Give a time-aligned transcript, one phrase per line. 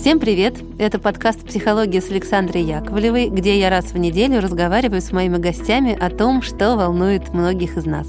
[0.00, 0.54] Всем привет!
[0.78, 5.92] Это подкаст «Психология» с Александрой Яковлевой, где я раз в неделю разговариваю с моими гостями
[5.92, 8.08] о том, что волнует многих из нас.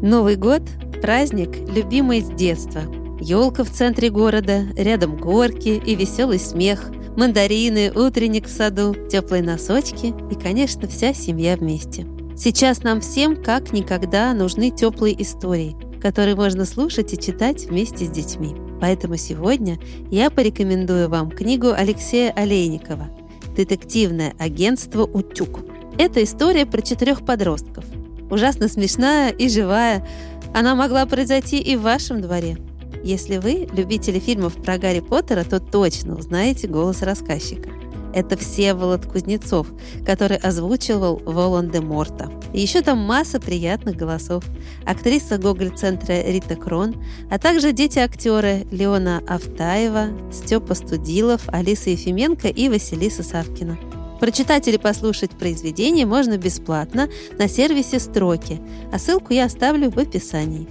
[0.00, 0.62] Новый год–
[1.02, 2.82] праздник, любимый с детства.
[3.20, 10.14] Елка в центре города, рядом горки и веселый смех, мандарины, утренник в саду, теплые носочки
[10.30, 12.06] и, конечно, вся семья вместе.
[12.36, 18.08] Сейчас нам всем как никогда нужны теплые истории, которые можно слушать и читать вместе с
[18.08, 18.54] детьми.
[18.80, 19.78] Поэтому сегодня
[20.10, 23.08] я порекомендую вам книгу Алексея Олейникова
[23.56, 25.60] «Детективное агентство «Утюг».
[25.98, 27.84] Это история про четырех подростков.
[28.30, 30.06] Ужасно смешная и живая.
[30.52, 32.58] Она могла произойти и в вашем дворе.
[33.02, 37.70] Если вы любители фильмов про Гарри Поттера, то точно узнаете голос рассказчика–
[38.14, 39.66] это Всеволод Кузнецов,
[40.06, 42.30] который озвучивал Волан-де-Морта.
[42.52, 44.44] И еще там масса приятных голосов.
[44.86, 46.94] Актриса Гоголь-центра Рита Крон,
[47.30, 53.76] а также дети-актеры Леона Автаева, Степа Студилов, Алиса Ефименко и Василиса Савкина.
[54.20, 58.60] Прочитать или послушать произведение можно бесплатно на сервисе «Строки»,
[58.92, 60.68] а ссылку я оставлю в описании.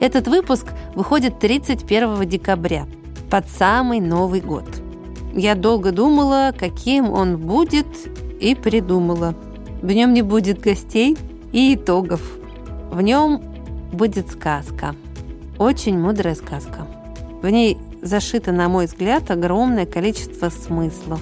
[0.00, 2.86] Этот выпуск выходит 31 декабря,
[3.30, 4.64] под самый Новый год–
[5.34, 7.86] я долго думала, каким он будет,
[8.40, 9.34] и придумала.
[9.82, 11.16] В нем не будет гостей
[11.52, 12.20] и итогов.
[12.90, 13.42] В нем
[13.92, 14.94] будет сказка.
[15.58, 16.86] Очень мудрая сказка.
[17.42, 21.20] В ней зашито, на мой взгляд, огромное количество смыслов.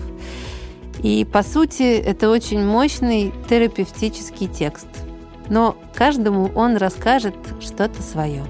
[1.02, 4.88] И, по сути, это очень мощный терапевтический текст.
[5.48, 8.44] Но каждому он расскажет что-то свое.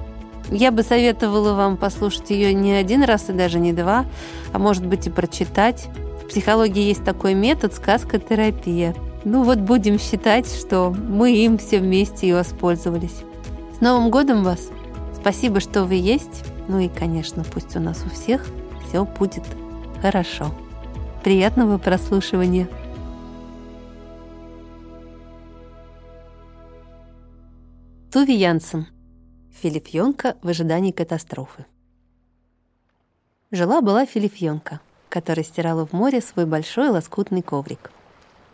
[0.50, 4.06] Я бы советовала вам послушать ее не один раз и даже не два,
[4.52, 5.88] а может быть и прочитать.
[6.22, 8.94] В психологии есть такой метод сказка-терапия.
[9.24, 13.22] Ну вот будем считать, что мы им все вместе и воспользовались.
[13.76, 14.70] С Новым годом вас!
[15.20, 16.44] Спасибо, что вы есть.
[16.68, 18.46] Ну и, конечно, пусть у нас у всех
[18.88, 19.42] все будет
[20.00, 20.54] хорошо.
[21.24, 22.68] Приятного прослушивания!
[28.12, 28.86] Туви Янсен
[29.62, 31.64] Филипьонка в ожидании катастрофы.
[33.50, 37.90] Жила-была Филипьонка, которая стирала в море свой большой лоскутный коврик.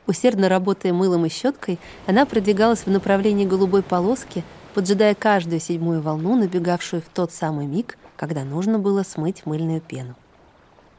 [0.06, 6.36] Усердно работая мылом и щеткой, она продвигалась в направлении голубой полоски, поджидая каждую седьмую волну,
[6.36, 10.14] набегавшую в тот самый миг, когда нужно было смыть мыльную пену.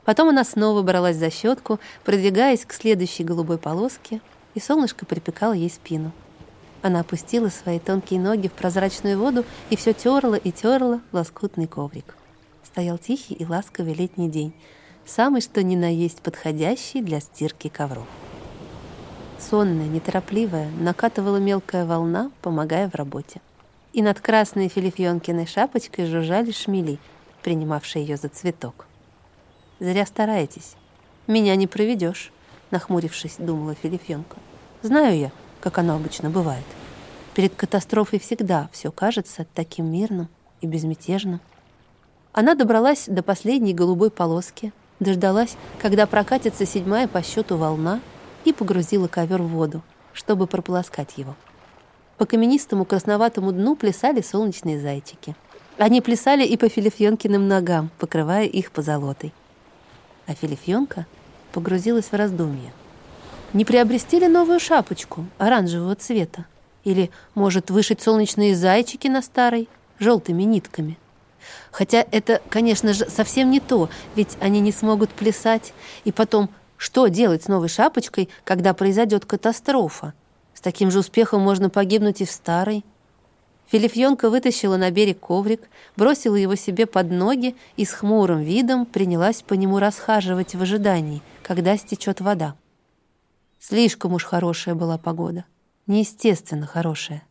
[0.03, 4.19] Потом она снова бралась за щетку, продвигаясь к следующей голубой полоске,
[4.53, 6.11] и солнышко припекало ей спину—
[6.83, 12.15] она опустила свои тонкие ноги в прозрачную воду и все терла и терла лоскутный коврик.
[12.61, 14.53] Стоял тихий и ласковый летний день,
[15.05, 18.07] самый что ни на есть подходящий для стирки ковров.
[19.39, 23.39] Сонная, неторопливая, накатывала мелкая волна, помогая в работе.
[23.93, 26.99] И над красной Филифьонкиной шапочкой жужжали шмели,
[27.43, 28.87] принимавшие ее за цветок.
[29.79, 30.75] «Зря стараетесь.
[31.27, 32.33] Меня не проведешь»,—
[32.71, 34.37] нахмурившись, думала Филифьонка.
[34.81, 35.31] «Знаю я,
[35.63, 36.65] как оно обычно бывает.
[37.33, 40.27] Перед катастрофой всегда все кажется таким мирным
[40.59, 41.39] и безмятежным.
[42.33, 48.01] Она добралась до последней голубой полоски, дождалась, когда прокатится седьмая по счету волна,
[48.43, 49.81] и погрузила ковер в воду,
[50.11, 51.33] чтобы прополоскать его.
[52.17, 55.33] По каменистому красноватому дну плясали солнечные зайчики.
[55.77, 59.33] Они плясали и по Филифьонкиным ногам, покрывая их позолотой.
[60.27, 61.05] А Филифьонка
[61.53, 62.73] погрузилась в раздумье—
[63.53, 66.45] не приобрести ли новую шапочку оранжевого цвета?
[66.83, 69.69] Или, может, вышить солнечные зайчики на старой,
[69.99, 70.97] желтыми нитками?
[71.71, 75.73] Хотя это, конечно же, совсем не то, ведь они не смогут плясать.
[76.03, 80.13] И потом, что делать с новой шапочкой, когда произойдет катастрофа?
[80.53, 82.83] С таким же успехом можно погибнуть и в старой.
[83.67, 85.61] Филифьонка вытащила на берег коврик,
[85.95, 91.21] бросила его себе под ноги и с хмурым видом принялась по нему расхаживать в ожидании,
[91.41, 92.55] когда стечет вода.
[93.65, 95.45] Слишком уж хорошая была погода.
[95.87, 97.23] Неестественно хорошая.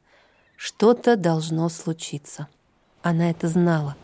[0.56, 2.48] Что-то должно случиться.
[3.03, 3.97] Она это знала.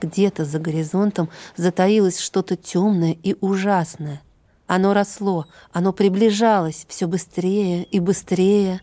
[0.00, 4.22] Где-то за горизонтом затаилось что-то темное и ужасное.
[4.66, 8.80] Оно росло, оно приближалось все быстрее и быстрее.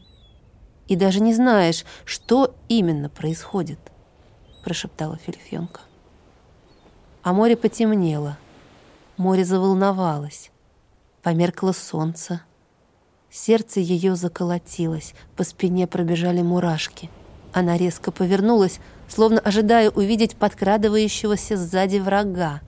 [0.88, 3.80] И даже не знаешь, что именно происходит,
[4.64, 5.82] прошептала Фельфенка.
[7.24, 8.38] А море потемнело.
[9.18, 10.50] Море заволновалось.
[11.24, 12.40] Померкло солнце.
[13.38, 17.10] Сердце ее заколотилось, по спине пробежали мурашки.
[17.52, 18.80] Она резко повернулась,
[19.10, 22.62] словно ожидая увидеть подкрадывающегося сзади врага.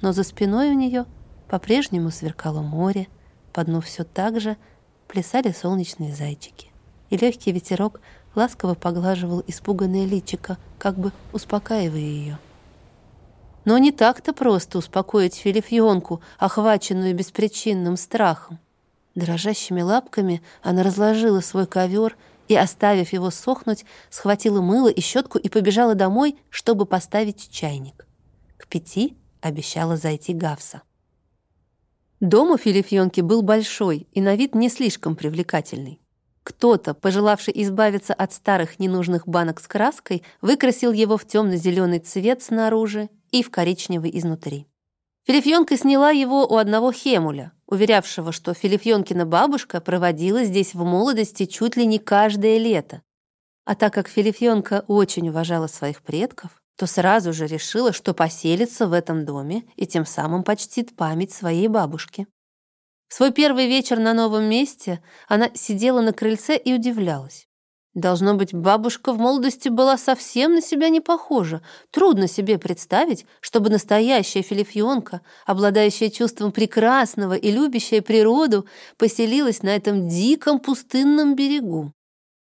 [0.00, 1.06] Но за спиной у нее
[1.48, 3.08] по-прежнему сверкало море,
[3.52, 4.56] по дну все так же
[5.08, 6.68] плясали солнечные зайчики.
[7.10, 8.00] И легкий ветерок
[8.36, 12.38] ласково поглаживал испуганное личико, как бы успокаивая ее.
[13.64, 18.60] Но не так-то просто успокоить Филифьонку, охваченную беспричинным страхом.
[19.14, 22.16] Дрожащими лапками она разложила свой ковер
[22.48, 28.06] и, оставив его сохнуть, схватила мыло и щетку и побежала домой, чтобы поставить чайник.
[28.56, 30.82] К пяти обещала зайти Гавса.
[32.20, 36.00] Дом у Филифьонки был большой и на вид не слишком привлекательный.
[36.42, 43.08] Кто-то, пожелавший избавиться от старых ненужных банок с краской, выкрасил его в темно-зеленый цвет снаружи
[43.30, 44.66] и в коричневый изнутри.
[45.26, 51.76] Филифьонка сняла его у одного хемуля, уверявшего, что Филифьонкина бабушка проводила здесь в молодости чуть
[51.76, 53.02] ли не каждое лето.
[53.66, 58.92] А так как Филифьонка очень уважала своих предков, то сразу же решила, что поселится в
[58.92, 62.26] этом доме и тем самым почтит память своей бабушки.
[63.08, 67.46] В свой первый вечер на новом месте она сидела на крыльце и удивлялась.
[67.94, 71.62] Должно быть, бабушка в молодости была совсем на себя не похожа.
[71.92, 78.66] Трудно себе представить, чтобы настоящая филифьонка, обладающая чувством прекрасного и любящая природу,
[78.98, 81.92] поселилась на этом диком пустынном берегу.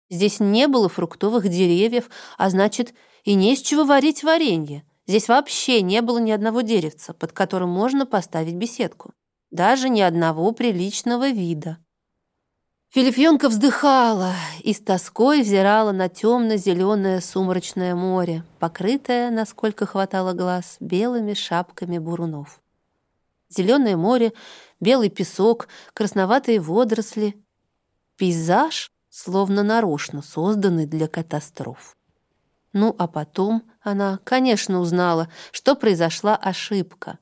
[0.09, 4.83] Здесь не было фруктовых деревьев, а значит, и не из чего варить варенье.
[5.05, 9.13] Здесь вообще не было ни одного деревца, под которым можно поставить беседку.
[9.51, 11.77] Даже ни одного приличного вида.
[12.93, 21.33] Филифьонка вздыхала и с тоской взирала на темно-зеленое сумрачное море, покрытое, насколько хватало глаз, белыми
[21.33, 22.61] шапками бурунов.
[23.49, 24.31] Зеленое море,
[24.79, 27.43] белый песок, красноватые водоросли.
[28.15, 31.97] Пейзаж, словно нарочно созданный для катастроф.
[32.73, 37.17] Ну, а потом она, конечно, узнала, что произошла ошибка.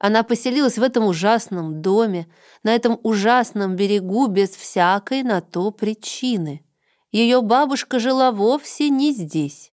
[0.00, 2.26] Она поселилась в этом ужасном доме,
[2.62, 6.64] на этом ужасном берегу без всякой на то причины.
[7.12, 9.72] Ее бабушка жила вовсе не здесь.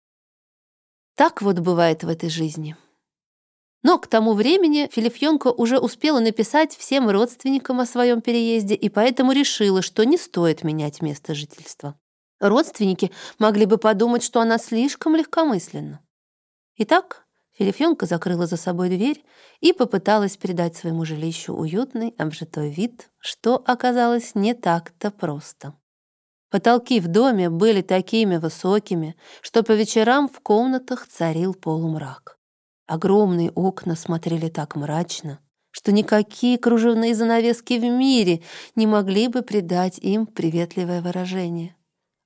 [1.15, 2.77] Так вот бывает в этой жизни.
[3.83, 9.33] Но к тому времени Филифьонка уже успела написать всем родственникам о своем переезде и поэтому
[9.33, 11.99] решила, что не стоит менять место жительства.
[12.39, 15.99] Родственники могли бы подумать, что она слишком легкомысленна.
[16.77, 17.22] Итак,
[17.53, 19.23] Филифьонка закрыла за собой дверь
[19.59, 25.75] и попыталась придать своему жилищу уютный, обжитой вид, что оказалось не так-то просто.
[26.49, 32.39] Потолки в доме были такими высокими, что по вечерам в комнатах царил полумрак.
[32.87, 35.39] Огромные окна смотрели так мрачно,
[35.69, 38.41] что никакие кружевные занавески в мире
[38.75, 41.75] не могли бы придать им приветливое выражение.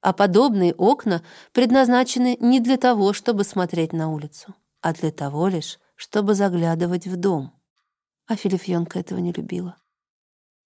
[0.01, 1.21] А подобные окна
[1.51, 7.15] предназначены не для того, чтобы смотреть на улицу а для того лишь, чтобы заглядывать в
[7.15, 7.53] дом.
[8.27, 9.77] А Филифьонка этого не любила.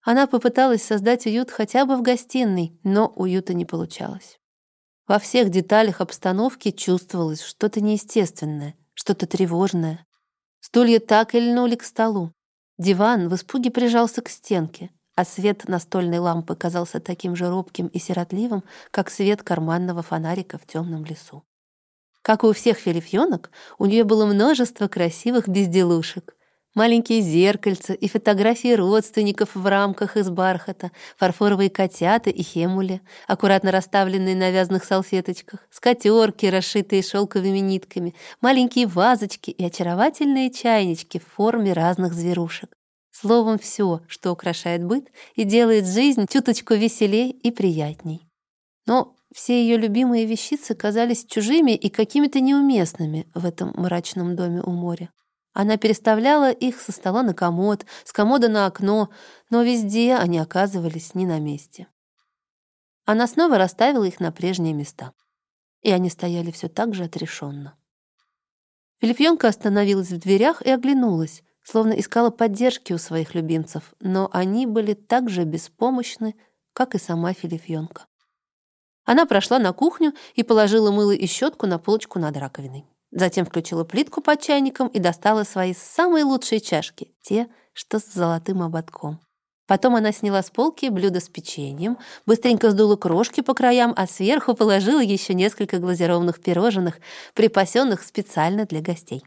[0.02, 4.38] Она попыталась создать уют хотя бы в гостиной, но уюта не получалось.
[5.06, 10.06] Во всех деталях обстановки чувствовалось что-то неестественное, что-то тревожное.
[10.60, 12.32] Стулья так и льнули к столу.
[12.78, 17.98] Диван в испуге прижался к стенке, а свет настольной лампы казался таким же робким и
[17.98, 21.44] сиротливым, как свет карманного фонарика в темном лесу.
[22.22, 26.36] Как и у всех филифьонок, у нее было множество красивых безделушек.
[26.74, 34.34] Маленькие зеркальца и фотографии родственников в рамках из бархата, фарфоровые котята и хемули, аккуратно расставленные
[34.34, 42.14] на вязаных салфеточках, скатерки, расшитые шелковыми нитками, маленькие вазочки и очаровательные чайнички в форме разных
[42.14, 42.70] зверушек.
[43.10, 48.26] Словом, все, что украшает быт и делает жизнь чуточку веселей и приятней.
[48.86, 54.70] Но все ее любимые вещицы казались чужими и какими-то неуместными в этом мрачном доме у
[54.70, 55.10] моря.
[55.54, 59.10] Она переставляла их со стола на комод, с комода на окно,
[59.50, 61.88] но везде они оказывались не на месте.
[63.04, 65.12] Она снова расставила их на прежние места.
[65.82, 67.76] И они стояли все так же отрешенно.
[69.00, 74.94] Филипьонка остановилась в дверях и оглянулась, словно искала поддержки у своих любимцев, но они были
[74.94, 76.36] так же беспомощны,
[76.72, 78.06] как и сама Филипьонка.
[79.04, 82.84] Она прошла на кухню и положила мыло и щетку на полочку над раковиной.
[83.10, 88.62] Затем включила плитку под чайником и достала свои самые лучшие чашки, те, что с золотым
[88.62, 89.20] ободком.
[89.66, 94.54] Потом она сняла с полки блюдо с печеньем, быстренько сдула крошки по краям, а сверху
[94.54, 96.98] положила еще несколько глазированных пирожных,
[97.34, 99.24] припасенных специально для гостей.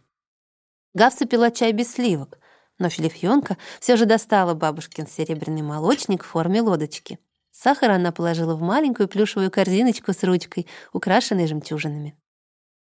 [0.94, 2.40] Гавса пила чай без сливок,
[2.80, 7.20] но Филифьонка все же достала бабушкин серебряный молочник в форме лодочки.
[7.58, 12.18] Сахар она положила в маленькую плюшевую корзиночку с ручкой, украшенной жемчужинами.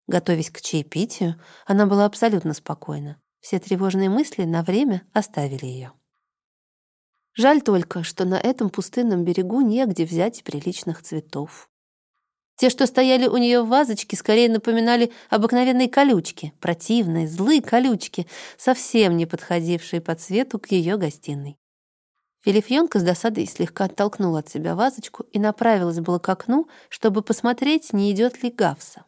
[0.06, 3.20] Готовясь к чаепитию, она была абсолютно спокойна.
[3.40, 5.92] Все тревожные мысли на время оставили ее.
[7.34, 11.68] Жаль только, что на этом пустынном берегу негде взять приличных цветов.
[12.56, 18.26] Те, что стояли у нее в вазочке, скорее напоминали обыкновенные колючки, противные, злые колючки,
[18.56, 21.58] совсем не подходившие по цвету к ее гостиной.
[22.44, 27.92] Филифьонка с досадой слегка оттолкнула от себя вазочку и направилась было к окну, чтобы посмотреть,
[27.92, 29.04] не идет ли Гавса.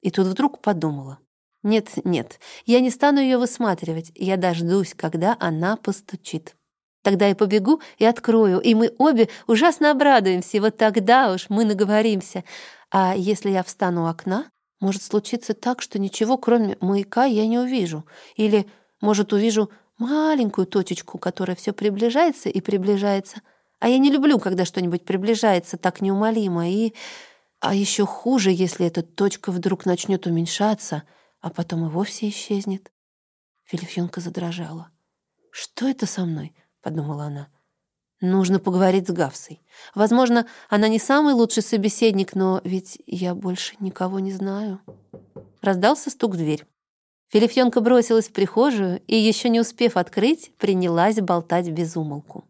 [0.00, 1.18] И тут вдруг подумала.
[1.64, 6.54] Нет, нет, я не стану ее высматривать, я дождусь, когда она постучит.
[7.02, 11.64] Тогда я побегу и открою, и мы обе ужасно обрадуемся, и вот тогда уж мы
[11.64, 12.44] наговоримся.
[12.90, 17.58] А если я встану у окна, может случиться так, что ничего, кроме маяка, я не
[17.58, 18.04] увижу.
[18.36, 18.66] Или,
[19.00, 23.42] может, увижу маленькую точечку, которая все приближается и приближается.
[23.80, 26.68] А я не люблю, когда что-нибудь приближается так неумолимо.
[26.68, 26.94] И...
[27.60, 31.02] А еще хуже, если эта точка вдруг начнет уменьшаться,
[31.40, 32.92] а потом и вовсе исчезнет.
[33.64, 34.90] Филифьонка задрожала.
[35.50, 37.48] «Что это со мной?»— подумала она.
[38.20, 39.62] Нужно поговорить с Гавсой.
[39.94, 44.80] Возможно, она не самый лучший собеседник, но ведь я больше никого не знаю.
[45.62, 46.66] Раздался стук в дверь.
[47.30, 52.44] Филифьонка бросилась в прихожую и, еще не успев открыть, принялась болтать без умолку.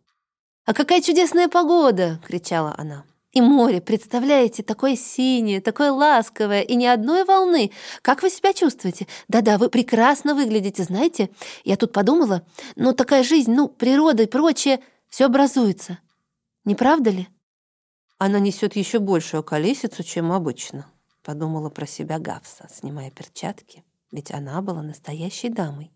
[0.64, 3.04] «А какая чудесная погода!»— кричала она.
[3.32, 7.72] «И море, представляете, такое синее, такое ласковое, и ни одной волны.
[8.02, 9.08] Как вы себя чувствуете?
[9.26, 11.30] Да-да, вы прекрасно выглядите, знаете?
[11.64, 15.98] Я тут подумала, ну, такая жизнь, ну, природа и прочее, все образуется.
[16.64, 17.28] Не правда ли?»
[18.18, 20.86] «Она несет еще большую колесицу, чем обычно»,—
[21.24, 25.92] подумала про себя Гавса, снимая перчатки ведь она была настоящей дамой.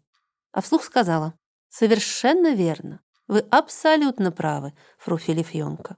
[0.52, 1.34] А вслух сказала,
[1.68, 3.00] «Совершенно верно.
[3.28, 5.96] Вы абсолютно правы, фру Филифьонка».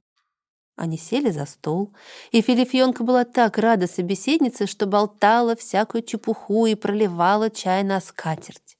[0.76, 1.94] Они сели за стол,
[2.32, 8.76] и Филифьонка была так рада собеседнице, что болтала всякую чепуху и проливала чай на скатерть.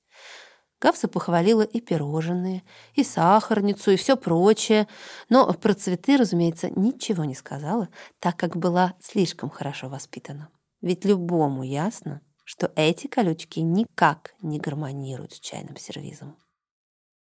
[0.80, 2.62] Гавса похвалила и пирожные,
[2.94, 4.88] и сахарницу, и все прочее,
[5.28, 7.88] но про цветы, разумеется, ничего не сказала,
[8.18, 10.50] так как была слишком хорошо воспитана.
[10.82, 16.36] Ведь любому ясно, что эти колючки никак не гармонируют с чайным сервизом.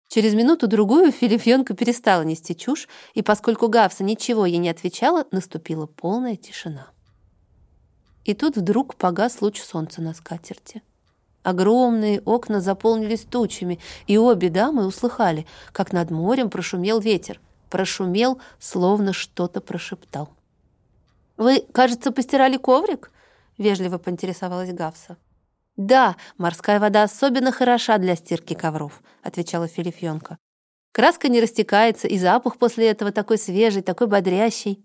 [0.08, 6.36] Через минуту-другую Филифьонка перестала нести чушь, и поскольку Гавса ничего ей не отвечала, наступила полная
[6.36, 6.88] тишина.
[8.24, 10.82] И тут вдруг погас луч солнца на скатерти.
[11.42, 17.40] Огромные окна заполнились тучами, и обе дамы услыхали, как над морем прошумел ветер.
[17.70, 20.28] Прошумел, словно что-то прошептал.
[21.36, 23.10] «Вы, кажется, постирали коврик?»
[23.60, 25.16] Вежливо поинтересовалась Гавса.
[25.76, 30.38] «Да, морская вода особенно хороша для стирки ковров», отвечала Филифьонка.
[30.92, 34.84] «Краска не растекается, и запах после этого такой свежий, такой бодрящий».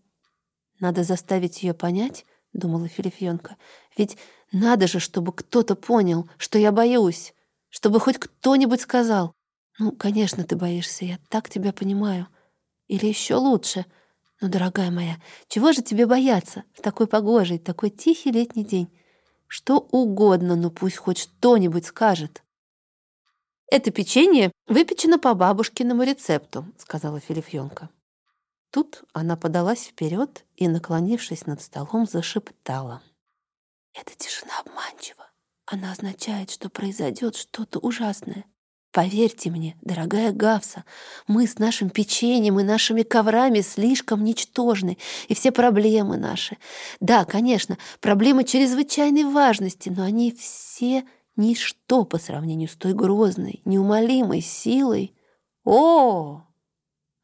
[0.79, 3.55] «Надо заставить ее понять»,— думала Филифьонка,
[3.97, 4.17] «ведь
[4.51, 7.33] надо же, чтобы кто-то понял, что я боюсь,
[7.69, 9.33] чтобы хоть кто-нибудь сказал.
[9.79, 12.27] Ну, конечно, ты боишься, я так тебя понимаю.
[12.87, 13.85] Или еще лучше—
[14.45, 18.95] «Ну, дорогая моя, чего же тебе бояться в такой погожий, такой тихий летний день?
[19.47, 22.43] Что угодно, но пусть хоть что-нибудь скажет».
[23.71, 27.89] «Это печенье выпечено по бабушкиному рецепту»,— сказала Филифьонка.
[28.69, 33.01] Тут она подалась вперед и, наклонившись над столом, зашептала.
[33.95, 35.27] «Эта тишина обманчива.
[35.65, 38.45] Она означает, что произойдет что-то ужасное.
[38.95, 40.85] Поверьте мне, дорогая Гавса,
[41.27, 44.97] мы с нашим печеньем и нашими коврами слишком ничтожны,
[45.27, 46.55] и все проблемы наши.
[47.01, 51.03] Да, конечно, проблемы чрезвычайной важности, но они все
[51.35, 55.13] ничто по сравнению с той грозной, неумолимой силой.
[55.65, 56.43] О!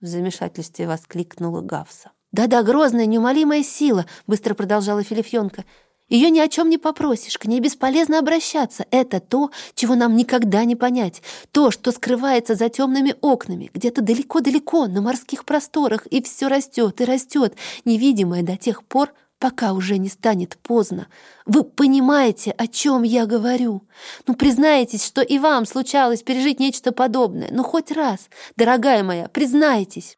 [0.01, 2.11] В замешательстве воскликнула Гавса.
[2.33, 5.63] «Да-да, грозная, неумолимая сила»,— быстро продолжала Филифьонка.
[6.11, 8.85] Ее ни о чем не попросишь, к ней бесполезно обращаться.
[8.91, 11.23] Это то, чего нам никогда не понять.
[11.51, 17.05] То, что скрывается за темными окнами, где-то далеко-далеко, на морских просторах, и все растет и
[17.05, 21.07] растет, невидимое до тех пор, пока уже не станет поздно.
[21.45, 23.87] Вы понимаете, о чем я говорю?
[24.27, 27.47] Ну, признайтесь, что и вам случалось пережить нечто подобное.
[27.51, 28.27] Ну, хоть раз,
[28.57, 30.17] дорогая моя, признайтесь.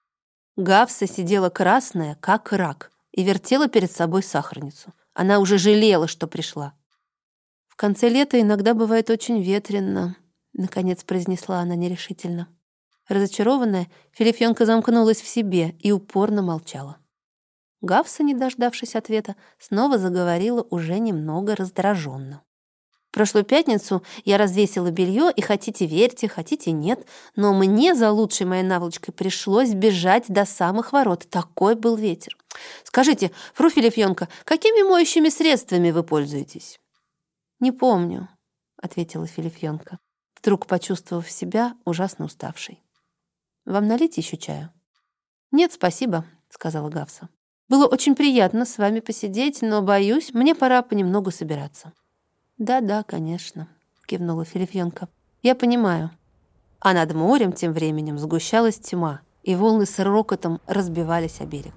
[0.57, 4.91] Гавса сидела красная, как рак, и вертела перед собой сахарницу.
[5.13, 6.74] Она уже жалела, что пришла.
[7.67, 10.15] «В конце лета иногда бывает очень ветрено»,—
[10.53, 12.48] наконец произнесла она нерешительно.
[13.08, 16.98] Разочарованная, Филифьонка замкнулась в себе и упорно молчала.
[17.82, 22.43] Гавса, не дождавшись ответа, снова заговорила уже немного раздраженно.
[23.12, 27.05] Прошлую пятницу я развесила белье, и хотите верьте, хотите нет,
[27.36, 31.27] но мне за лучшей моей наволочкой пришлось бежать до самых ворот.
[31.29, 32.38] Такой был ветер.
[32.83, 36.79] Скажите, фру Филиппенко, какими моющими средствами вы пользуетесь?
[37.60, 38.29] Не помню,
[38.77, 40.00] ответила Филиппенко,
[40.39, 42.83] вдруг почувствовав себя ужасно уставшей.
[43.65, 44.72] Вам налить еще чаю?
[45.51, 47.29] Нет, спасибо, сказала Гавса.
[47.69, 51.93] Было очень приятно с вами посидеть, но, боюсь, мне пора понемногу собираться».
[52.57, 53.67] «Да-да, конечно»,—
[54.05, 55.10] кивнула Филифьонка.
[55.41, 56.12] «Я понимаю».
[56.79, 61.74] А над морем тем временем сгущалась тьма, и волны с рокотом разбивались о берег.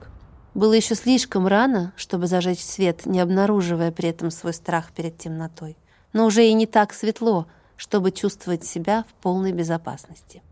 [0.57, 5.77] Было еще слишком рано, чтобы зажечь свет, не обнаруживая при этом свой страх перед темнотой.
[6.15, 7.47] Но уже и не так светло,
[7.77, 10.43] чтобы чувствовать себя в полной безопасности.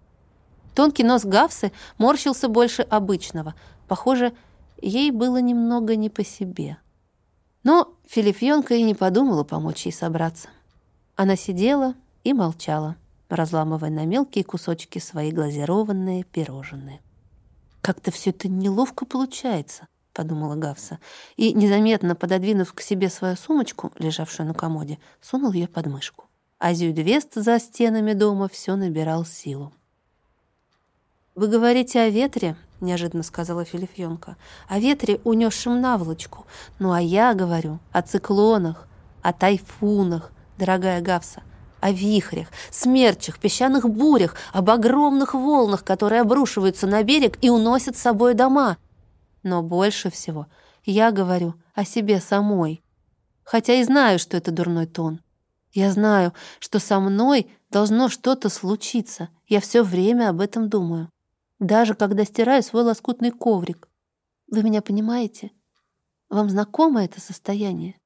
[0.75, 3.54] Тонкий нос Гавсы морщился больше обычного.
[3.88, 4.34] Похоже,
[4.82, 6.76] ей было немного не по себе.
[7.62, 10.50] Но Филипьонка и не подумала помочь ей собраться.
[11.16, 11.94] Она сидела
[12.25, 12.96] и молчала,
[13.30, 17.00] разламывая на мелкие кусочки свои глазированные пирожные.
[17.80, 20.99] «Как-то все это неловко получается»,— подумала Гавса,
[21.37, 26.25] и, незаметно пододвинув к себе свою сумочку, лежавшую на комоде, сунул ее под мышку.
[26.59, 29.73] А за стенами дома все набирал силу.
[31.35, 34.37] «Вы говорите о ветре?»— неожиданно сказала Филифьонка.
[34.68, 36.47] «О ветре, унесшем наволочку.
[36.78, 38.87] Ну, а я говорю о циклонах,
[39.21, 41.42] о тайфунах, дорогая Гавса,
[41.80, 48.00] о вихрях, смерчах, песчаных бурях, об огромных волнах, которые обрушиваются на берег и уносят с
[48.02, 48.78] собой дома.
[49.45, 50.49] Но больше всего
[50.83, 52.83] я говорю о себе самой.
[53.45, 55.21] Хотя и знаю, что это дурной тон.
[55.73, 59.29] Я знаю, что со мной должно что-то случиться.
[59.47, 61.11] Я все время об этом думаю
[61.59, 63.89] даже когда стираю свой лоскутный коврик.
[64.49, 65.51] Вы меня понимаете?
[66.29, 67.99] Вам знакомо это состояние?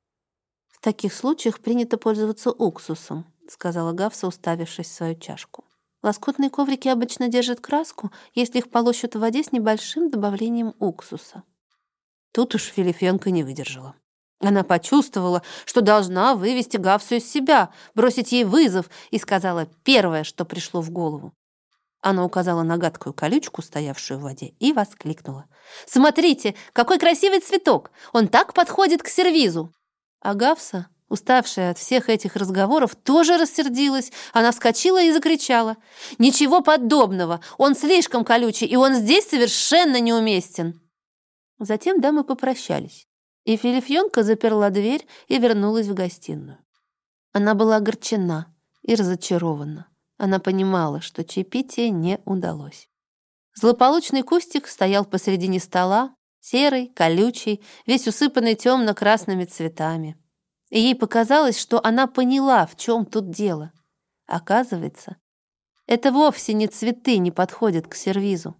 [0.68, 5.64] В таких случаях принято пользоваться уксусом, сказала Гавса, уставившись в свою чашку.
[6.08, 11.42] Лоскутные коврики обычно держат краску, если их полощут в воде с небольшим добавлением уксуса.
[12.32, 13.94] Тут уж Филифенко не выдержала.
[14.40, 20.46] Она почувствовала, что должна вывести Гавсу из себя, бросить ей вызов, и сказала первое, что
[20.46, 21.34] пришло в голову.
[22.00, 25.44] Она указала на гадкую колючку, стоявшую в воде, и воскликнула.
[25.86, 27.90] «Смотрите, какой красивый цветок!
[28.14, 29.74] Он так подходит к сервизу!»
[30.22, 34.12] А Гавса, уставшая от всех этих разговоров, тоже рассердилась.
[34.32, 35.76] Она вскочила и закричала.
[36.18, 37.40] «Ничего подобного!
[37.56, 40.80] Он слишком колючий, и он здесь совершенно неуместен!»
[41.58, 43.08] Затем дамы попрощались,
[43.44, 46.58] и Филифьонка заперла дверь и вернулась в гостиную.
[47.32, 49.88] Она была огорчена и разочарована.
[50.18, 52.88] Она понимала, что чаепитие не удалось.
[53.54, 60.16] Злополучный кустик стоял посредине стола, серый, колючий, весь усыпанный темно-красными цветами.
[60.70, 63.72] И ей показалось, что она поняла, в чем тут дело.
[64.26, 65.16] Оказывается,
[65.86, 68.56] это вовсе не цветы не подходят к сервизу,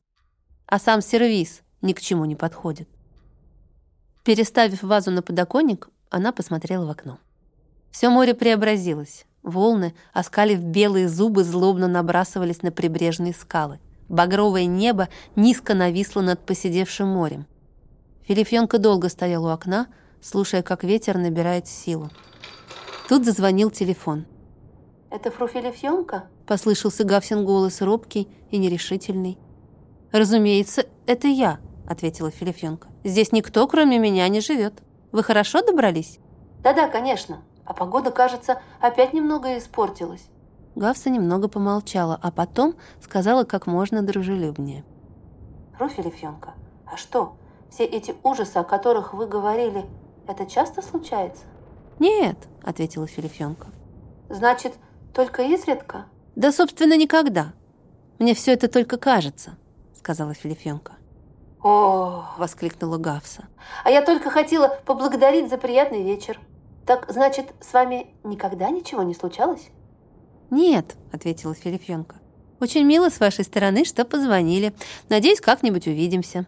[0.67, 2.89] а сам сервиз ни к чему не подходит.
[4.25, 7.19] Переставив вазу на подоконник, она посмотрела в окно.
[7.91, 9.27] Все море преобразилось.
[9.43, 13.79] Волны, оскалив белые зубы, злобно набрасывались на прибрежные скалы.
[14.09, 17.47] Багровое небо низко нависло над посидевшим морем.
[18.27, 19.87] Филифьонка долго стоял у окна,
[20.21, 22.11] слушая, как ветер набирает силу.
[23.09, 24.27] Тут зазвонил телефон.
[25.11, 29.39] «Это фру Филифьонка?»— послышался Гавсин голос, робкий и нерешительный.
[30.13, 32.89] «Разумеется, это я»,— ответила Филифьонка.
[33.05, 34.75] «Здесь никто, кроме меня, не живет.
[35.13, 36.19] Вы хорошо добрались?»
[36.63, 40.27] «Да-да, конечно», а погода, кажется, опять немного испортилась».
[40.75, 44.85] Гавса немного помолчала, а потом сказала как можно дружелюбнее.
[45.79, 46.55] «Руфь Левьенко,
[46.87, 47.37] а что,
[47.69, 49.85] все эти ужасы, о которых вы говорили,
[50.29, 51.43] это часто случается?»
[51.99, 53.69] «Нет»,— ответила Филифьонка.
[54.29, 54.75] «Значит,
[55.13, 57.55] только изредка?» «Да, собственно, никогда.
[58.19, 59.57] Мне все это только кажется»,—
[59.95, 60.93] сказала Филифьонка.
[61.63, 63.49] «О!»— воскликнула Гавса.
[63.85, 66.39] «А я только хотела поблагодарить за приятный вечер.
[66.89, 69.69] «Так, значит, с вами никогда ничего не случалось?»
[70.49, 72.17] «Нет»,— ответила Филипьенко.
[72.61, 74.73] «Очень мило с вашей стороны, что позвонили.
[75.11, 76.47] Надеюсь, как-нибудь увидимся».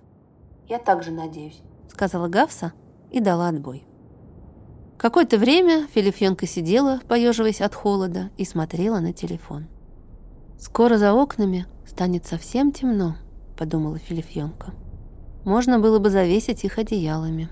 [0.66, 2.72] «Я также надеюсь»,— сказала Гавса
[3.10, 3.84] и дала отбой.
[5.00, 9.66] Какое-то время Филипьенко сидела, поеживаясь от холода, и смотрела на телефон.
[10.58, 13.16] «Скоро за окнами станет совсем темно»,—
[13.56, 14.74] подумала Филипьенко.
[15.44, 17.48] «Можно было бы завесить их одеялами».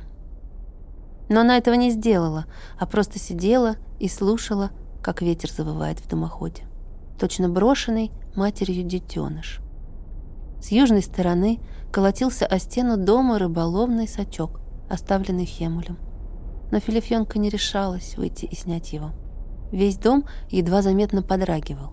[1.30, 2.44] Но она этого не сделала,
[2.78, 4.70] а просто сидела и слушала,
[5.02, 6.64] как ветер завывает в дымоходе.
[7.18, 9.60] Точно брошенный матерью детеныш.
[10.60, 15.98] С южной стороны колотился о стену дома рыболовный сачок, оставленный Хемулем.
[16.70, 19.12] Но Филифьонка не решалась выйти и снять его.
[19.72, 21.92] Весь дом едва заметно подрагивал.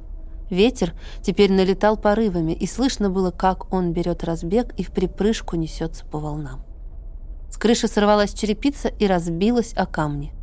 [0.50, 6.06] Ветер теперь налетал порывами, и слышно было, как он берет разбег и в припрыжку несется
[6.06, 6.64] по волнам.
[7.50, 10.34] С крыши сорвалась черепица и разбилась о камни.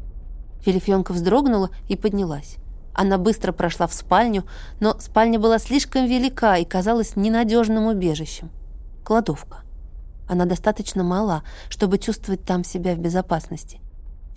[0.62, 2.56] Филифьонка вздрогнула и поднялась.
[2.94, 4.44] Она быстро прошла в спальню,
[4.80, 8.50] но спальня была слишком велика и казалась ненадежным убежищем.
[9.04, 9.61] Кладовка.
[10.28, 13.80] Она достаточно мала, чтобы чувствовать там себя в безопасности.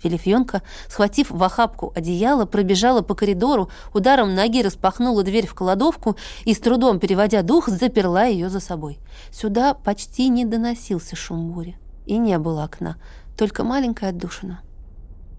[0.02, 6.54] Филифьонка, схватив в охапку одеяло, пробежала по коридору, ударом ноги распахнула дверь в кладовку и,
[6.54, 8.98] с трудом переводя дух, заперла ее за собой.
[9.30, 11.78] Сюда почти не доносился шум бури.
[12.04, 12.98] И не было окна,
[13.36, 14.60] только маленькая отдушина.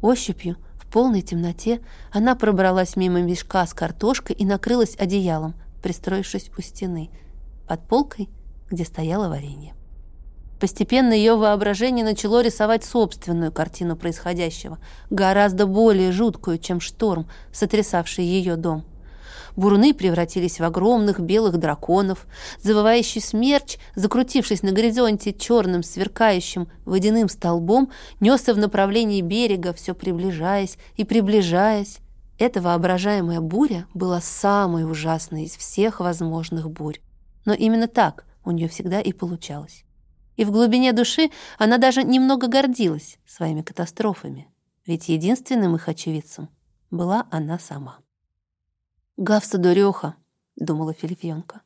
[0.02, 1.82] Ощупью, в полной темноте,
[2.12, 7.10] она пробралась мимо мешка с картошкой и накрылась одеялом, пристроившись у стены,
[7.68, 8.30] под полкой,
[8.70, 9.77] где стояло варенье.
[10.60, 18.56] Постепенно ее воображение начало рисовать собственную картину происходящего, гораздо более жуткую, чем шторм, сотрясавший ее
[18.56, 18.84] дом.
[19.56, 22.28] Буруны превратились в огромных белых драконов.
[22.62, 30.78] Завывающий смерч, закрутившись на горизонте черным сверкающим водяным столбом, несся в направлении берега, все приближаясь
[30.96, 31.98] и приближаясь.
[32.38, 37.00] Эта воображаемая буря была самой ужасной из всех возможных бурь.
[37.46, 39.87] Но именно так у нее всегда и получалось.
[40.38, 44.48] И в глубине души она даже немного гордилась своими катастрофами,
[44.86, 46.50] ведь единственным их очевидцем
[46.92, 48.00] была она сама.
[49.18, 50.16] «Гавса дуреха»,—
[50.56, 51.62] думала Филипьенко.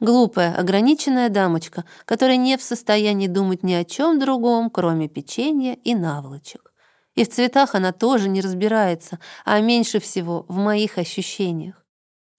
[0.00, 5.94] Глупая, ограниченная дамочка, которая не в состоянии думать ни о чем другом, кроме печенья и
[5.94, 6.72] наволочек.
[7.14, 11.86] И в цветах она тоже не разбирается, а меньше всего в моих ощущениях.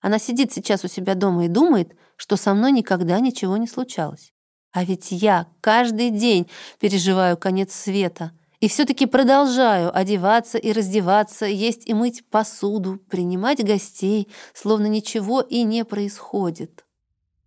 [0.01, 4.34] Она сидит сейчас у себя дома и думает, что со мной никогда ничего не случалось.
[4.75, 6.49] А ведь я каждый день
[6.81, 14.27] переживаю конец света и все-таки продолжаю одеваться и раздеваться, есть и мыть посуду, принимать гостей,
[14.53, 16.83] словно ничего и не происходит.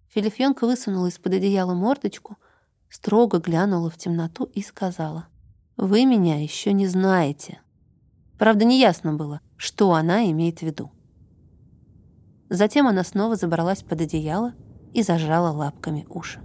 [0.09, 2.39] Филифьонка высунула из-под одеяла мордочку,
[2.89, 5.29] строго глянула в темноту и сказала,
[5.77, 7.61] «Вы меня еще не знаете».
[8.39, 10.93] Правда, неясно было, что она имеет в виду.
[12.49, 14.55] Затем она снова забралась под одеяло
[14.95, 16.41] и зажала лапками уши.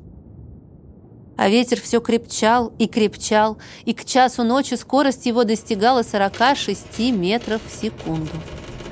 [1.36, 7.62] А ветер все крепчал и крепчал, и к часу ночи скорость его достигала 46 метров
[7.68, 8.32] в секунду.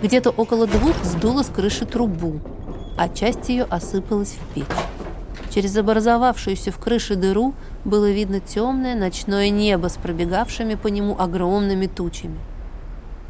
[0.02, 2.40] Где-то около двух сдуло с крыши трубу,
[2.98, 4.66] а часть ее осыпалась в печь.
[5.54, 7.54] Через образовавшуюся в крыше дыру
[7.86, 12.40] было видно темное ночное небо с пробегавшими по нему огромными тучами.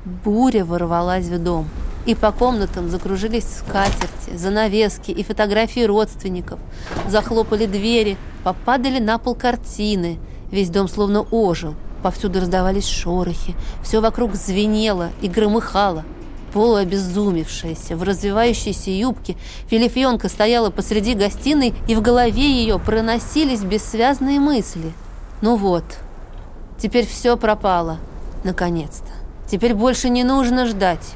[0.03, 1.69] Буря ворвалась в дом,
[2.07, 6.59] и по комнатам закружились скатерти, занавески и фотографии родственников.
[7.07, 10.17] Захлопали двери, попадали на пол картины.
[10.49, 16.03] Весь дом словно ожил, повсюду раздавались шорохи, все вокруг звенело и громыхало.
[16.51, 19.37] Полуобезумевшаяся, в развивающейся юбке,
[19.67, 24.91] Филифьонка стояла посреди гостиной, и в голове ее проносились бессвязные мысли.
[25.41, 25.85] «Ну вот,
[26.77, 27.99] теперь все пропало,
[28.43, 29.10] наконец-то».
[29.51, 31.13] Теперь больше не нужно ждать.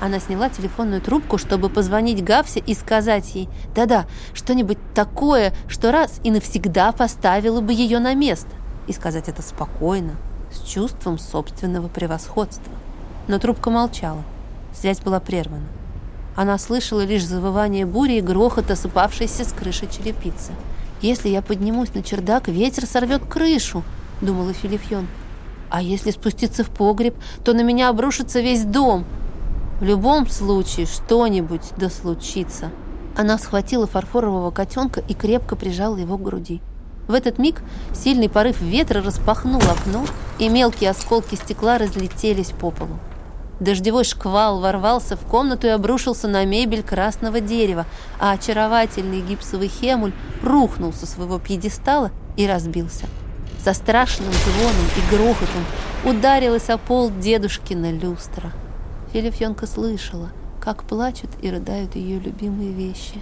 [0.00, 6.20] Она сняла телефонную трубку, чтобы позвонить Гавсе и сказать ей, да-да, что-нибудь такое, что раз
[6.22, 8.50] и навсегда поставило бы ее на место.
[8.86, 10.12] И сказать это спокойно,
[10.52, 12.72] с чувством собственного превосходства.
[13.26, 14.22] Но трубка молчала.
[14.72, 15.66] Связь была прервана.
[16.36, 20.52] Она слышала лишь завывание бури и грохот осыпавшейся с крыши черепицы.
[21.02, 23.82] «Если я поднимусь на чердак, ветер сорвет крышу»,—
[24.20, 25.08] думала Филифьон.
[25.70, 29.04] А если спуститься в погреб, то на меня обрушится весь дом.
[29.80, 32.70] В любом случае что-нибудь да случится.
[33.16, 36.60] Она схватила фарфорового котенка и крепко прижала его к груди.
[37.06, 37.62] В этот миг
[37.94, 40.04] сильный порыв ветра распахнул окно,
[40.38, 42.98] и мелкие осколки стекла разлетелись по полу.
[43.60, 47.86] Дождевой шквал ворвался в комнату и обрушился на мебель красного дерева,
[48.18, 53.06] а очаровательный гипсовый хемуль рухнул со своего пьедестала и разбился
[53.62, 55.64] со страшным звоном и грохотом
[56.04, 58.52] ударилась о пол дедушкина люстра.
[59.12, 63.20] Филифьонка слышала, как плачут и рыдают ее любимые вещи.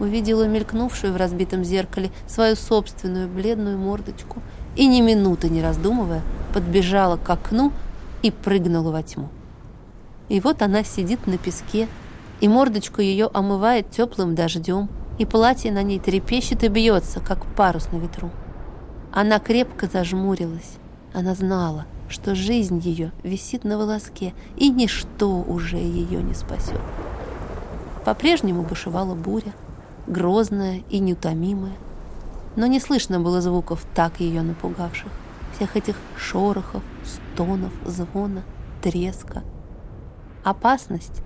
[0.00, 4.42] Увидела мелькнувшую в разбитом зеркале свою собственную бледную мордочку
[4.76, 6.22] и ни минуты не раздумывая
[6.52, 7.72] подбежала к окну
[8.22, 9.28] и прыгнула во тьму.
[10.28, 11.88] И вот она сидит на песке,
[12.40, 17.88] и мордочку ее омывает теплым дождем, и платье на ней трепещет и бьется, как парус
[17.90, 18.30] на ветру.
[19.12, 20.76] Она крепко зажмурилась.
[21.14, 26.80] Она знала, что жизнь ее висит на волоске, и ничто уже ее не спасет.
[28.04, 29.52] По-прежнему бушевала буря,
[30.06, 31.76] грозная и неутомимая,
[32.56, 35.12] но не слышно было звуков, так ее напугавших,
[35.54, 38.42] всех этих шорохов, стонов, звона,
[38.82, 39.42] треска.
[40.44, 41.22] Опасность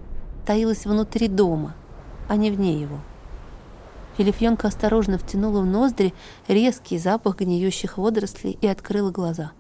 [0.47, 1.75] таилась внутри дома,
[2.29, 2.99] а не вне его.
[4.17, 6.15] Филифьонка осторожно втянула в ноздри
[6.49, 9.53] резкий запах гниющих водорослей и открыла глаза.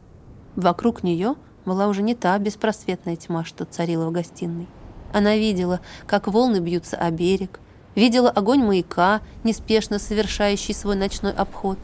[0.56, 1.34] Вокруг нее
[1.64, 4.68] была уже не та беспросветная тьма, что царила в гостиной.
[5.12, 7.60] Она видела, как волны бьются о берег,
[7.94, 11.78] видела огонь маяка, неспешно совершающий свой ночной обход.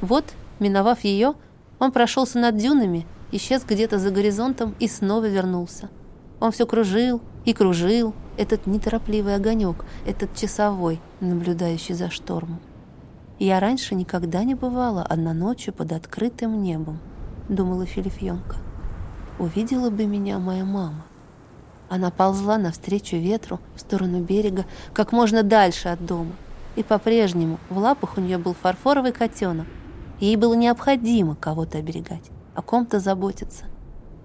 [0.00, 0.24] Вот
[0.58, 1.34] Миновав ее,
[1.78, 5.90] он прошелся над дюнами, исчез где-то за горизонтом и снова вернулся.
[6.40, 12.60] Он все кружил и кружил, этот неторопливый огонек, этот часовой, наблюдающий за штормом.
[13.38, 17.00] Я раньше никогда не бывала одна ночью под открытым небом,
[17.48, 18.56] думала Филифьонка.
[19.38, 21.04] Увидела бы меня моя мама.
[21.88, 26.32] Она ползла навстречу ветру в сторону берега, как можно дальше от дома.
[26.74, 29.66] И по-прежнему в лапах у нее был фарфоровый котенок.
[30.18, 33.66] Ей было необходимо кого-то оберегать, о ком-то заботиться.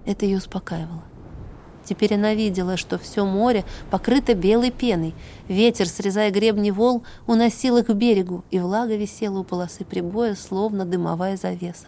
[0.06, 1.04] Это ее успокаивало.
[1.84, 5.14] Теперь она видела, что все море покрыто белой пеной.
[5.48, 10.84] Ветер, срезая гребни волн, уносил их к берегу, и влага висела у полосы прибоя, словно
[10.84, 11.86] дымовая завеса.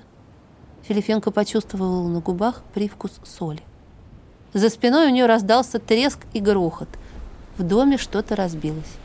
[0.83, 3.62] Филифенко почувствовала на губах привкус соли.
[4.52, 6.88] За спиной у нее раздался треск и грохот.
[7.57, 8.98] В доме что-то разбилось.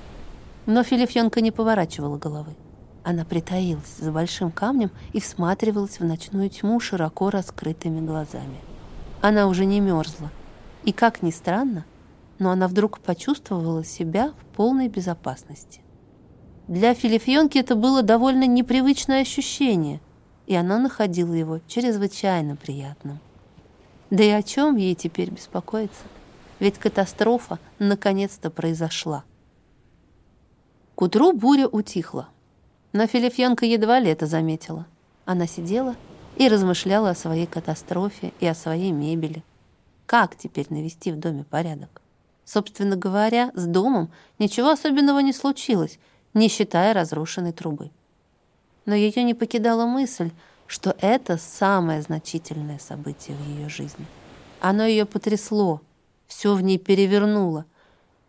[0.66, 2.56] Но Филифенко не поворачивала головы.
[3.04, 8.58] Она притаилась за большим камнем и всматривалась в ночную тьму широко раскрытыми глазами.
[9.22, 10.30] Она уже не мерзла.
[10.84, 11.86] И как ни странно,
[12.40, 15.82] но она вдруг почувствовала себя в полной безопасности.
[16.68, 20.02] Для Филифьонки это было довольно непривычное ощущение,
[20.48, 23.20] и она находила его чрезвычайно приятным.
[24.10, 26.04] Да и о чем ей теперь беспокоиться?
[26.60, 29.24] Ведь катастрофа наконец-то произошла.
[30.96, 32.30] К утру буря утихла,
[32.92, 34.86] но Филифьонка едва ли это заметила.
[35.26, 35.96] Она сидела
[36.38, 39.44] и размышляла о своей катастрофе и о своей мебели.
[40.10, 42.02] Как теперь навести в доме порядок?
[42.44, 46.00] Собственно говоря, с домом ничего особенного не случилось,
[46.34, 47.92] не считая разрушенной трубы.
[48.88, 50.32] Но ее не покидала мысль,
[50.66, 54.08] что это самое значительное событие в ее жизни.
[54.62, 55.80] Оно ее потрясло,
[56.26, 57.66] все в ней перевернуло,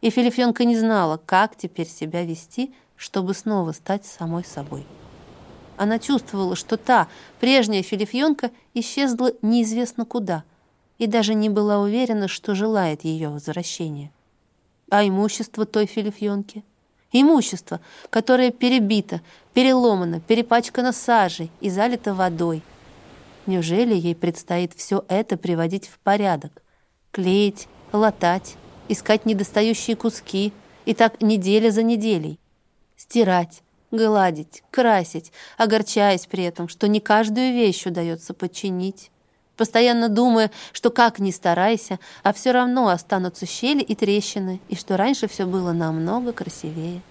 [0.02, 4.84] и Филифенка не знала, как теперь себя вести, чтобы снова стать самой собой.
[5.78, 7.08] Она чувствовала, что та,
[7.40, 10.44] прежняя Филифьонка, исчезла неизвестно куда–
[11.00, 14.12] и даже не была уверена, что желает ее возвращения.
[14.90, 16.62] А имущество той филифьонки?
[17.10, 19.22] Имущество, которое перебито,
[19.54, 22.62] переломано, перепачкано сажей и залито водой.
[23.46, 26.62] Неужели ей предстоит все это приводить в порядок?
[27.12, 28.56] Клеить, латать,
[28.88, 30.52] искать недостающие куски,
[30.84, 32.38] и так неделя за неделей.
[32.96, 39.10] Стирать, гладить, красить, огорчаясь при этом, что не каждую вещь удается подчинить
[39.60, 44.96] постоянно думая, что как ни старайся, а все равно останутся щели и трещины, и что
[44.96, 47.02] раньше все было намного красивее.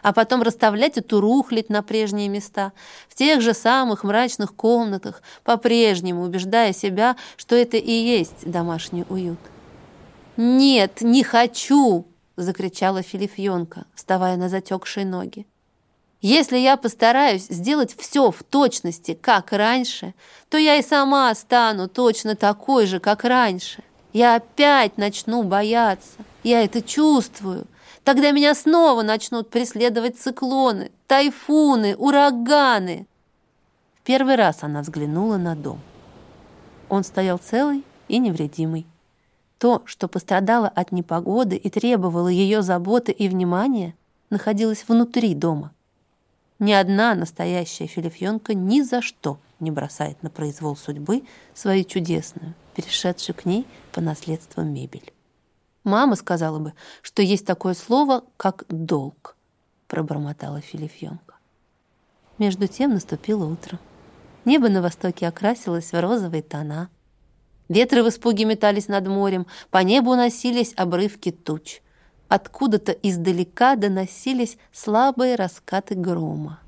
[0.00, 2.70] А потом расставлять эту рухлядь на прежние места,
[3.08, 9.40] в тех же самых мрачных комнатах, по-прежнему убеждая себя, что это и есть домашний уют.
[10.36, 15.44] «Нет, не хочу!»— закричала Филифьонка, вставая на затекшие ноги.
[16.20, 20.14] Если я постараюсь сделать все в точности, как раньше,
[20.50, 23.82] то я и сама стану точно такой же, как раньше.
[24.12, 26.18] Я опять начну бояться.
[26.42, 27.66] Я это чувствую.
[28.04, 33.06] Тогда меня снова начнут преследовать циклоны, тайфуны, ураганы.
[33.94, 35.80] В первый раз она взглянула на дом.
[36.90, 38.86] Он стоял целый и невредимый.
[39.58, 43.94] То, что пострадало от непогоды и требовало ее заботы и внимания,
[44.28, 45.72] находилось внутри дома–
[46.60, 53.34] ни одна настоящая филифьонка ни за что не бросает на произвол судьбы свою чудесную, перешедшую
[53.34, 55.12] к ней по наследству мебель.
[55.82, 59.36] Мама сказала бы, что есть такое слово, как «долг»,
[59.88, 61.34] пробормотала филифьонка.
[62.38, 63.78] Между тем наступило утро.
[64.44, 66.90] Небо на востоке окрасилось в розовые тона.
[67.68, 71.80] Ветры в испуге метались над морем, по небу носились обрывки туч—
[72.30, 76.60] Откуда-то издалека доносились слабые раскаты грома.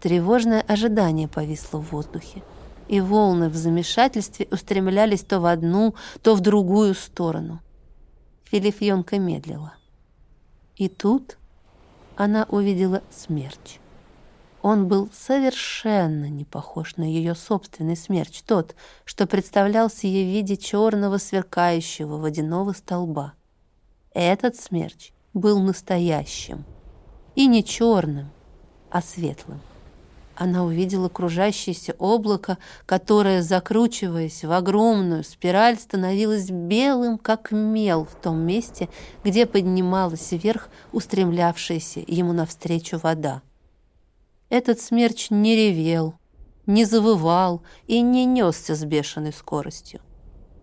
[0.00, 2.44] Тревожное ожидание повисло в воздухе,
[2.86, 7.58] и волны в замешательстве устремлялись то в одну, то в другую сторону.
[8.44, 9.74] Филифьонка медлила.
[10.76, 11.38] И тут
[12.16, 13.80] она увидела смерч.
[14.62, 20.56] Он был совершенно не похож на ее собственный смерч, тот, что представлялся ей в виде
[20.56, 23.34] черного сверкающего водяного столба.
[24.14, 26.64] Этот смерч был настоящим.
[27.34, 28.30] И не черным,
[28.90, 29.60] а светлым.
[30.36, 38.40] Она увидела кружащееся облако, которое, закручиваясь в огромную спираль, становилось белым, как мел в том
[38.40, 38.88] месте,
[39.24, 43.42] где поднималась вверх устремлявшаяся ему навстречу вода.
[44.50, 46.14] Этот смерч не ревел,
[46.66, 50.00] не завывал и не несся с бешеной скоростью.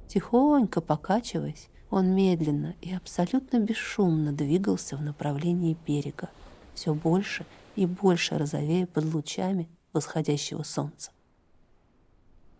[0.07, 6.29] Тихонько покачиваясь, он медленно и абсолютно бесшумно двигался в направлении берега,
[6.73, 11.11] все больше и больше розовея под лучами восходящего солнца.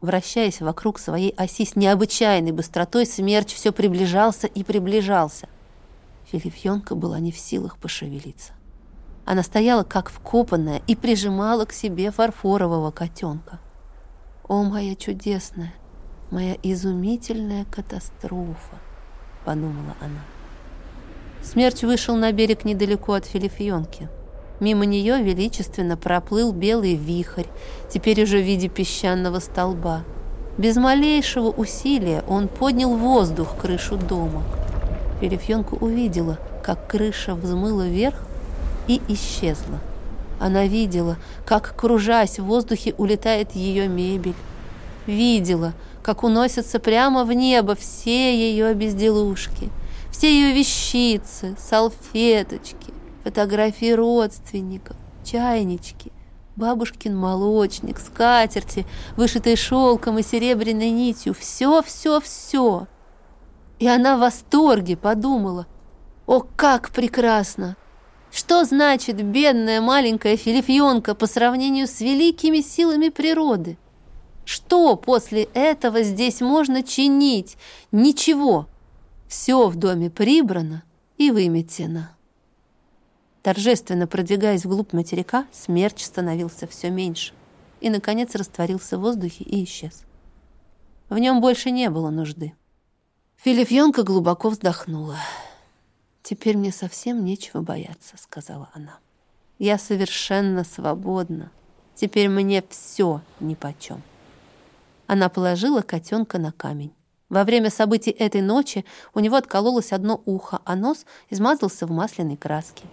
[0.02, 5.50] Вращаясь вокруг своей оси с необычайной быстротой, смерч все приближался и приближался.
[6.32, 8.54] Филифьонка была не в силах пошевелиться.
[9.26, 13.60] Она стояла как вкопанная и прижимала к себе фарфорового котенка.
[14.48, 15.74] «О, моя чудесная,
[16.32, 18.80] моя изумительная катастрофа!»—
[19.50, 20.22] подумала она.
[21.42, 24.08] Смерч вышел на берег недалеко от Филифьонки.
[24.60, 27.48] Мимо нее величественно проплыл белый вихрь,
[27.90, 30.04] теперь уже в виде песчаного столба.
[30.60, 34.44] Без малейшего усилия он поднял воздух крышу дома.
[35.20, 38.20] Филифьонка увидела, как крыша взмыла вверх
[38.88, 39.80] и исчезла.
[40.40, 44.36] Она видела, как, кружась в воздухе, улетает ее мебель.
[45.08, 49.70] Видела, как уносятся прямо в небо все ее безделушки,
[50.12, 56.12] все ее вещицы, салфеточки, фотографии родственников, чайнички,
[56.56, 58.86] бабушкин молочник, скатерти,
[59.16, 61.34] вышитые шелком и серебряной нитью.
[61.34, 62.88] Все, все, все.
[63.80, 65.68] И она в восторге подумала,
[66.28, 67.76] о, как прекрасно!
[68.32, 73.78] Что значит бедная маленькая филифьонка по сравнению с великими силами природы?
[74.50, 77.56] Что после этого здесь можно чинить?
[77.92, 78.68] Ничего.
[79.28, 80.82] Все в доме прибрано
[81.18, 82.18] и выметено.
[83.44, 87.36] Торжественно продвигаясь вглубь материка, смерч становился все меньше
[87.80, 90.02] и, наконец, растворился в воздухе и исчез.
[91.10, 92.56] В нем больше не было нужды.
[93.36, 95.18] Филифьонка глубоко вздохнула.
[96.24, 98.98] «Теперь мне совсем нечего бояться»,— сказала она.
[99.60, 101.52] «Я совершенно свободна.
[101.94, 104.02] Теперь мне все нипочем».
[105.10, 106.94] Она положила котенка на камень.
[107.30, 112.38] Во время событий этой ночи у него откололось одно ухо, а нос измазался в масляной
[112.38, 112.84] краске.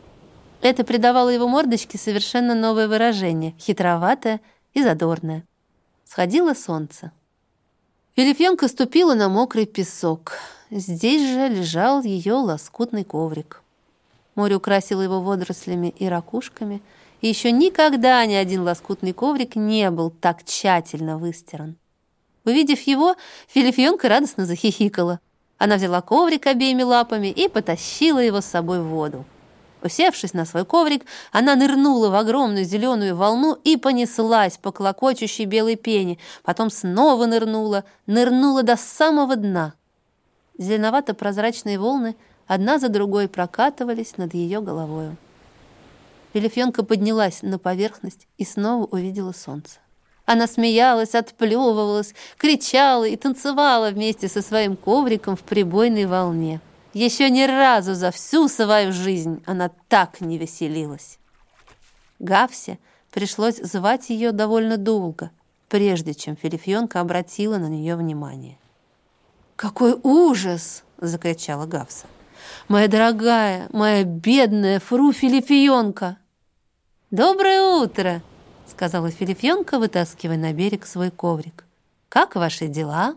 [0.63, 4.41] Это придавало его мордочке совершенно новое выражение, хитроватое
[4.73, 5.45] и задорное.
[6.07, 7.13] Сходило солнце.
[8.15, 10.39] Филипьенко ступила на мокрый песок.
[10.71, 13.63] Здесь же лежал ее лоскутный коврик.
[14.37, 16.81] Море украсило его водорослями и ракушками,
[17.21, 21.77] и еще никогда ни один лоскутный коврик не был так тщательно выстиран.
[22.47, 23.17] Увидев его,
[23.49, 25.19] Филипьенко радостно захихикала.
[25.59, 29.25] Она взяла коврик обеими лапами и потащила его с собой в воду.
[29.83, 35.77] Усевшись на свой коврик, она нырнула в огромную зеленую волну и понеслась по клокочущей белой
[35.77, 39.75] пене, потом снова нырнула, нырнула до самого дна.
[40.57, 45.17] Зеленовато-прозрачные волны одна за другой прокатывались над ее головою.
[46.33, 49.79] Филифьонка поднялась на поверхность и снова увидела солнце.
[50.27, 56.61] Она смеялась, отплевывалась, кричала и танцевала вместе со своим ковриком в прибойной волне.
[56.93, 61.19] Еще ни разу за всю свою жизнь она так не веселилась.
[62.19, 62.79] Гавсе
[63.13, 65.31] пришлось звать ее довольно долго,
[65.69, 68.59] прежде чем Филифьонка обратила на нее внимание.
[69.55, 72.07] «Какой ужас!»— закричала Гавса.
[72.69, 76.19] «Моя дорогая, моя бедная фру Филифьонка!»
[77.11, 78.23] «Доброе утро!»—
[78.69, 81.65] сказала Филифьонка, вытаскивая на берег свой коврик.
[82.09, 83.17] «Как ваши дела?»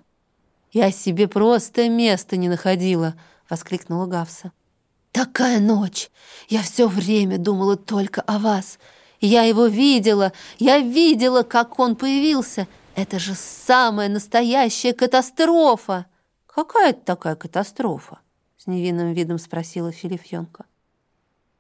[0.71, 3.15] «Я себе просто места не находила»,—
[3.49, 4.51] воскликнула Гавса.
[5.11, 6.11] «Такая ночь!
[6.47, 8.77] Я все время думала только о вас.
[9.19, 12.67] Я его видела, я видела, как он появился.
[12.95, 16.05] Это же самая настоящая катастрофа!»
[16.45, 18.19] «Какая это такая катастрофа?»—
[18.57, 20.65] с невинным видом спросила Филифьонка.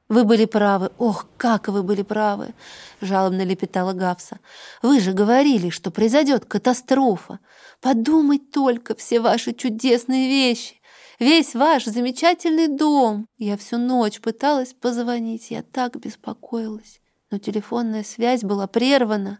[0.09, 0.91] «Вы были правы.
[0.97, 2.53] Ох, как вы были правы!»—
[3.01, 4.39] жалобно лепетала Гавса.
[4.81, 7.39] «Вы же говорили, что произойдет катастрофа.
[7.79, 10.79] Подумать только все ваши чудесные вещи
[11.19, 13.27] весь ваш замечательный дом.
[13.37, 19.39] Я всю ночь пыталась позвонить, я так беспокоилась, но телефонная связь была прервана.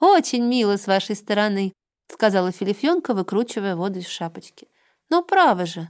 [0.00, 1.72] «Очень мило с вашей стороны»,—
[2.08, 4.68] сказала Филифьонка, выкручивая воду из шапочки.
[5.10, 5.88] «Но право же,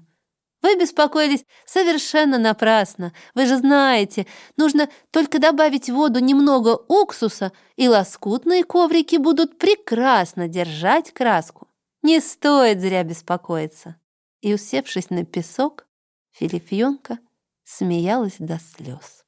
[0.65, 3.13] вы беспокоились совершенно напрасно.
[3.35, 10.49] Вы же знаете, нужно только добавить в воду немного уксуса, и лоскутные коврики будут прекрасно
[10.49, 11.69] держать краску.
[12.03, 13.97] Не стоит зря беспокоиться»
[14.41, 15.87] и, усевшись на песок,
[16.33, 17.19] Филипьонка
[17.65, 19.24] смеялась до слез.